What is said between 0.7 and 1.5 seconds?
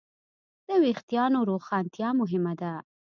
وېښتیانو